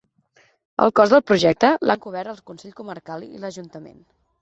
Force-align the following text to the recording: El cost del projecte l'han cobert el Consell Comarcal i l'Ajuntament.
El 0.85 0.93
cost 0.99 1.15
del 1.17 1.21
projecte 1.33 1.71
l'han 1.89 2.03
cobert 2.09 2.35
el 2.35 2.43
Consell 2.51 2.75
Comarcal 2.83 3.31
i 3.33 3.35
l'Ajuntament. 3.45 4.07